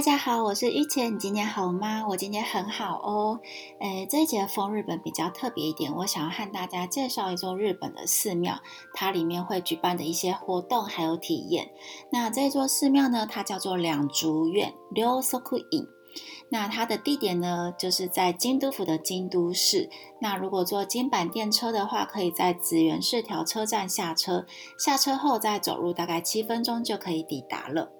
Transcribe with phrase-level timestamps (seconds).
[0.00, 2.06] 大家好，我是玉浅，你今天好吗？
[2.08, 3.38] 我今天很好哦。
[3.80, 8.58] 诶，这一节风日本比较特别一点，我想要和大家介绍一座日本的寺庙，
[8.94, 11.70] 它里面会举办的一些活动还有体验。
[12.10, 15.86] 那这座寺庙呢，它叫做两竹院 （Ryosoku In）。
[16.48, 19.90] 那它的地点呢，就是在京都府的京都市。
[20.22, 24.46] 那如果坐京阪电车的话，可以在紫园市条车站下车，
[24.78, 27.92] 下车后再走路大概七分钟就可以抵达了。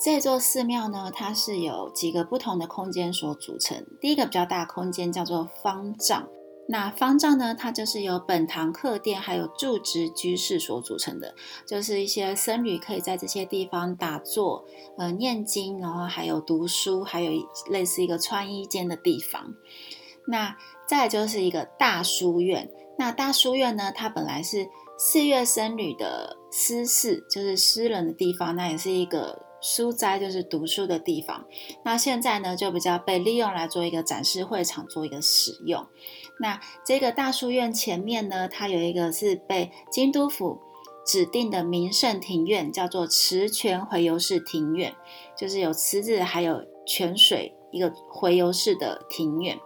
[0.00, 3.84] 这座寺庙呢，它是有几个不同的空间所组成。
[4.00, 6.28] 第一个比较大的空间叫做方丈，
[6.68, 11.34] 那方丈呢，它就是由本堂客殿还有住职居士所组成的，
[11.66, 14.64] 就是一些僧侣可以在这些地方打坐、
[14.96, 17.32] 呃念经，然后还有读书，还有
[17.68, 19.52] 类似一个穿衣间的地方。
[20.28, 29.47] 那再就是一个大书院，那大书院呢，它本来是四月僧侣的私事，就是私人的地方，那也是一个。
[29.60, 31.44] 书斋就是读书的地方，
[31.84, 35.86] 那现在呢就比较被利用来做一个展示会场，做一个使用。
[36.40, 40.60] 那这个大书院前面呢，它有一个是被京都府
[41.04, 44.94] 指定的名胜庭院，叫做池泉回游式庭院，
[45.36, 49.58] 就是有池子还有泉水一个回游式的庭院。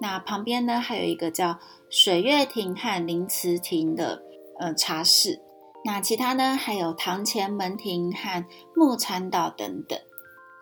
[0.00, 4.22] 那旁边呢还有一个叫水月亭和灵池亭的
[4.58, 5.40] 呃茶室。
[5.86, 6.56] 那其他呢？
[6.56, 9.96] 还有堂前门庭和木禅岛等等。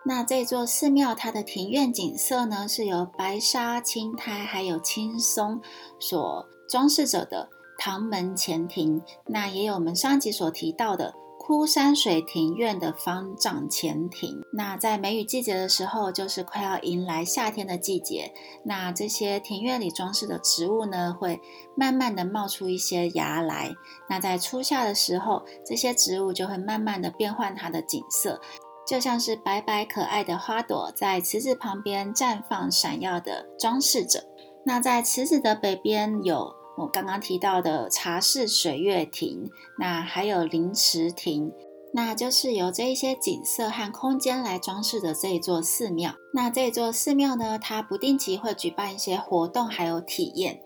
[0.05, 5.59] 那这座寺庙它的庭院景色呢，是由白沙、青苔还有青松
[5.99, 9.01] 所装饰着的堂门前庭。
[9.25, 11.11] 那也有我们上集所提到的。
[11.47, 18.33] 枯山水庭院的方丈前庭，那在梅雨季节的时候，就是快要迎来夏天的季节。
[18.63, 21.39] 那这些庭院里装饰的植物呢，会
[21.77, 23.71] 慢慢的冒出一些芽来。
[24.09, 28.41] 那在初夏的时候，这些植物就会慢慢的变换它的景色，
[28.87, 34.23] 就像是白白可爱的花朵在池子旁边绽放，闪耀的装饰着。
[34.65, 36.64] 那在池子的北边有。
[36.77, 39.49] 我刚刚提到的茶室水月亭，
[39.79, 41.51] 那还有临池亭，
[41.93, 46.13] 那就是由这一些景色和空间来装饰的这一座寺庙。
[46.33, 50.61] 那这座寺庙呢，它不定期会举办一些活动，还有体验。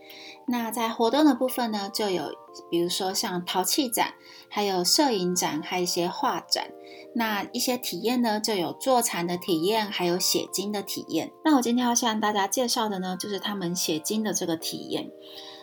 [0.47, 2.23] 那在活动的部分呢，就有
[2.71, 4.15] 比如说像陶器展，
[4.49, 6.71] 还有摄影展，还有一些画展。
[7.13, 11.31] 那一些体验呢，就有坐禅的体验，还有写经的体验。
[11.45, 15.11] 那我今天要向大家介绍的呢，就是他们写经的这个体验。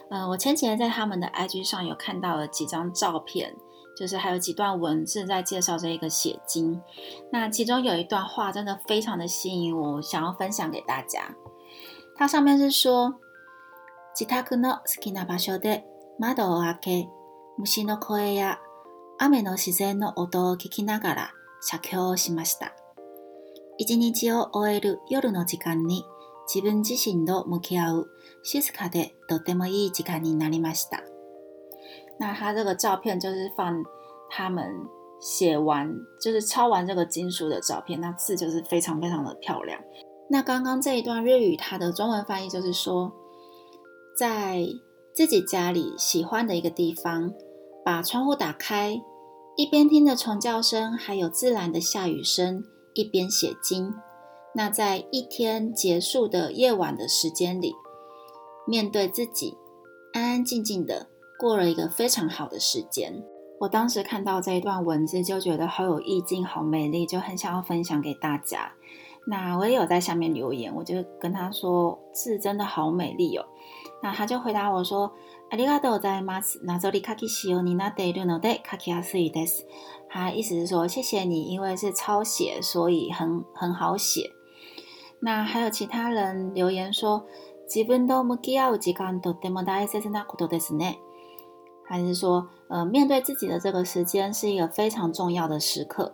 [0.10, 3.56] 嗯，我前几天在他们的 IG 上有看到了几张照片，
[3.98, 6.82] 就是还有几段文字在介绍这一个写经。
[7.32, 11.36] 那其中有一段话真的非常的吸引我，想要分享给大家。
[12.16, 13.16] 它上面是说：
[14.14, 15.84] 自宅の好きな場所で
[16.20, 17.10] 窓を開け、
[17.58, 18.60] 虫の声や
[19.18, 22.74] 雨の自然の音を聞きながら写経をしました。
[23.78, 26.04] 一日を終える夜の時間に。
[26.48, 28.10] 自分自身と向き合う
[28.44, 31.04] 静かでとてもいい時間になりました。
[32.20, 33.84] 那他这个照片就是放
[34.30, 34.70] 他们
[35.20, 39.80] 写完，就是抄完这个经书的照片，那字就是非常非常的漂亮。
[40.30, 43.12] 那刚刚这一段日语，它的中文翻译就是说，
[44.18, 44.66] 在
[45.14, 47.34] 自己家里喜欢的一个地方，
[47.84, 49.02] 把窗户打开，
[49.56, 53.94] 一边听着虫叫声，还有自然的下雨声，一边写经。
[54.56, 57.74] 那在一天结束的夜晚的时间里，
[58.68, 59.58] 面对自己，
[60.14, 61.08] 安安静静的
[61.40, 63.24] 过了一个非常好的时间。
[63.60, 68.74] 我当时看到这一段文字，就觉得好有意境，好美丽，就很想要分享给大家。
[69.28, 73.46] 那我也有在下面留言，我就跟他说字真的好美丽哦。
[74.02, 76.60] 那他就回答我说：“ありがとうございます。
[76.66, 79.66] なぞり書きしようになっているので書きやすいです。”
[80.10, 84.32] 他意思是说谢谢你，因为是抄写，所以很很好写。
[85.22, 87.26] 那还有其他人留言说，
[87.68, 90.98] 自分と向き合う時間とても大切なことですね。
[91.88, 96.14] 还是说，呃，面对自己的这个时间是一个非常重要的时刻。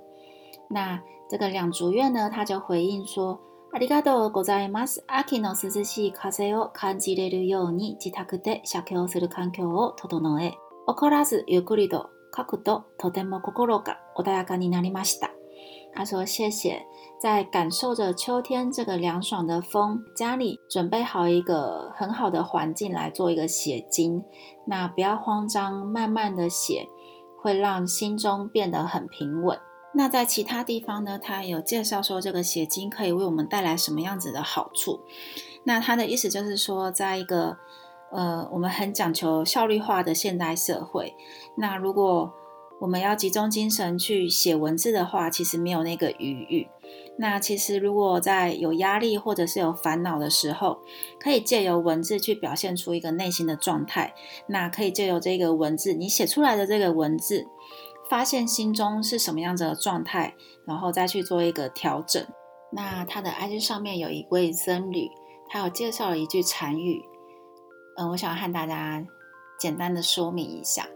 [0.70, 3.40] 那这个两竹院呢，他就回应说，
[3.72, 5.04] ありがとうございます。
[5.08, 10.54] 秋の涼しい風を感じれるように自宅で写経する環境を整え、
[10.88, 15.32] 怒らずゆっくりと書くととても心が穏やかになりました。
[15.95, 16.87] 他说：“谢谢，
[17.21, 24.25] 在感受着秋天这个凉爽的风，家里准备好一个很好的环境来做一个写经。
[24.65, 26.89] 那不要慌张，慢慢的写，
[27.41, 29.59] 会让心中变得很平稳。
[29.95, 31.19] 那在其他地方呢？
[31.19, 35.01] 他有介绍说这个写经可以为我们带来什么样子的好处？
[35.65, 37.59] 那他的意思就是说，在一个
[38.11, 41.15] 呃我们很讲求效率化的现代社会，
[41.57, 42.33] 那如果
[42.83, 46.69] 我们要集中精神去写文字的话，其实没有那个余裕。
[47.17, 50.81] 那其实如果在有压力或者是有烦恼的时候，
[51.21, 54.13] 可以借由文字去表现出一个内心的状态。
[54.49, 57.47] 那可以借由这个文字，你写出来的这个文字，
[58.11, 60.35] 发现心中是什么样子的状态，
[60.67, 62.27] 然后再去做一个调整。
[62.73, 65.09] 那他的 IG 上面有一位僧侣，
[65.49, 67.01] 他有介绍了一句禅语，
[67.97, 69.07] 嗯，我想和大家
[69.57, 70.89] 简单的说明一下。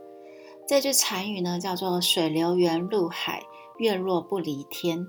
[0.69, 3.41] 这句禅语呢，叫做“水流源入海，
[3.79, 5.07] 月落不离天”。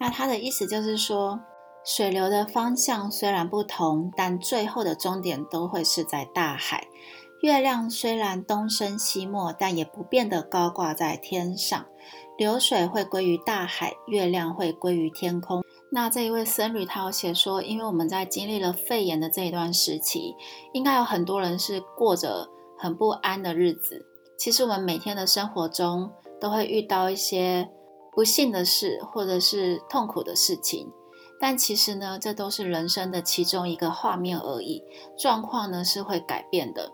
[0.00, 1.38] 那它的意思就是说，
[1.84, 6.86] 水流的方向虽然不同，但最后的终点都会是在大海。
[7.42, 11.84] 月亮虽然东升西没，但也不变得高挂在天上。
[12.38, 15.62] 流水会归于大海，月亮会归于天空。
[15.90, 20.34] 那这一位僧侣他有写说，因为我们在经历了肺炎的这一段时期，
[20.72, 22.48] 应该有很多人是过着
[22.78, 24.06] 很不安的日子。
[24.36, 26.10] 其实我们每天的生活中
[26.40, 27.70] 都会遇到一些
[28.12, 30.90] 不幸的事，或者是痛苦的事情，
[31.40, 34.82] 但其实呢，这都是人生的其中一个画面而已。
[35.18, 36.92] 状况呢是会改变的。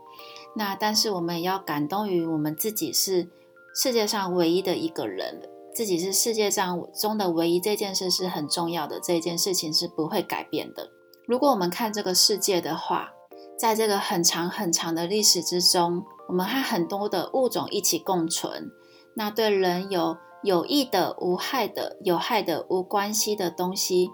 [0.57, 3.29] 那但是我们也要感动于我们自己是
[3.75, 5.41] 世界上唯一的一个人，
[5.75, 8.99] 自己是世界上中的唯一，这件事是很重要的。
[9.01, 10.91] 这件事情是不会改变的。
[11.27, 13.13] 如果我们看这个世界的话，
[13.61, 16.03] 在这个很长很长的历史之中。
[16.29, 18.71] 我们和很多的物种一起共存，
[19.15, 24.09] 那对人有有益的、无害的、有害的、无关系的东西，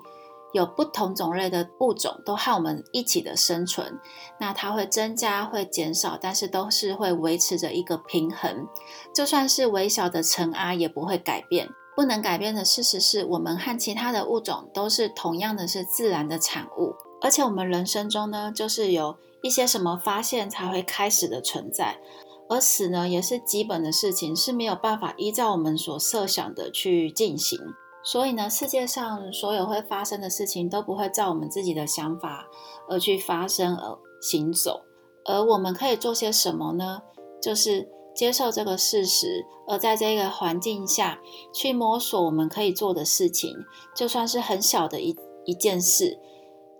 [0.53, 4.01] 有不同种类的物种都和我们一起的生存。
[4.41, 8.67] 那它会增加，会减少，但是都是会维持着一个平衡。
[9.15, 11.69] 就算是微小的尘埃，也不会改变。
[11.95, 19.17] 不能改变的事实是我们和其他的物种都是同样的是自然的产物，而且我们人生中呢，就是有。
[19.43, 22.01] 一些什么发现才会开始的存在，
[22.49, 27.57] 而死呢也是基本的事情，是没有办法依照我们所设想的去进行。
[28.03, 32.49] 所以呢，世界上所有会发生的事情都不会照我们自己的想法
[32.89, 34.81] 而去发生而行走。
[35.27, 37.03] 而我们可以做些什么呢？
[37.41, 41.21] 就是接受这个事实，而在这个环境下
[41.55, 43.55] 去摸索我们可以做的事情，
[43.95, 45.15] 就算是很小的一
[45.45, 46.19] 一件事。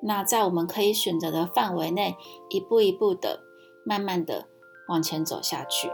[0.03, 2.17] 那在我们可以选择的范围内，
[2.51, 3.41] 一步一步的、
[3.85, 4.47] 慢慢的
[4.89, 5.91] 往前走下去。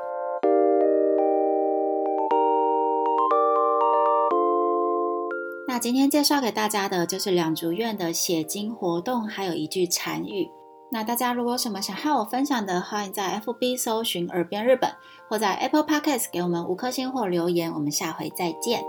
[5.69, 10.51] 那今天介绍给大家的就是两竹院的写经活动，还有一句禅语。
[10.91, 14.91] 那大家如果有什么想和我分享的，欢迎在 FB 搜寻“耳边日本”，
[15.31, 17.73] 或在 Apple Podcast 给我们五颗星或留言。
[17.73, 18.85] 我们下回再见。